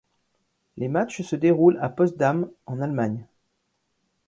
Les 0.77 0.87
matchs 0.87 1.21
se 1.21 1.35
déroulent 1.35 1.77
à 1.79 1.87
Potsdam 1.87 2.49
en 2.65 2.81
Allemagne. 2.81 3.23